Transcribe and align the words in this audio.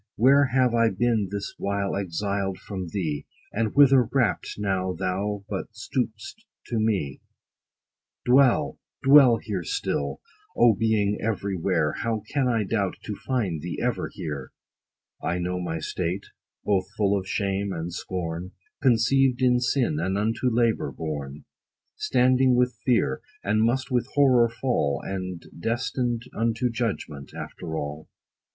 Where 0.15 0.45
have 0.45 0.73
I 0.73 0.89
been 0.89 1.27
this 1.29 1.53
while 1.59 1.95
exiled 1.95 2.57
from 2.57 2.87
thee, 2.87 3.27
And 3.53 3.75
whither 3.75 4.09
rapt, 4.11 4.55
now 4.57 4.93
thou 4.93 5.45
but 5.47 5.67
stoop'st 5.75 6.43
to 6.69 6.79
me? 6.79 7.21
Dwell, 8.25 8.79
dwell 9.03 9.37
here 9.37 9.63
still! 9.63 10.19
O, 10.57 10.73
being 10.73 11.19
every 11.21 11.55
where, 11.55 11.91
How 12.01 12.23
can 12.33 12.47
I 12.47 12.63
doubt 12.63 12.95
to 13.03 13.13
find 13.15 13.61
thee 13.61 13.77
ever 13.79 14.09
here? 14.11 14.49
I 15.21 15.37
know 15.37 15.61
my 15.61 15.77
state, 15.77 16.25
both 16.65 16.87
full 16.97 17.15
of 17.15 17.27
shame 17.27 17.71
and 17.71 17.93
scorn, 17.93 18.53
Conceived 18.81 19.43
in 19.43 19.59
sin, 19.59 19.99
and 19.99 20.17
unto 20.17 20.49
labor 20.49 20.91
born, 20.91 21.45
Standing 21.97 22.55
with 22.55 22.75
fear, 22.87 23.21
and 23.43 23.61
must 23.61 23.91
with 23.91 24.07
horror 24.15 24.49
fall, 24.49 24.99
And 25.05 25.45
destined 25.59 26.23
unto 26.35 26.71
judgment, 26.71 27.35
after 27.35 27.77
all. 27.77 28.09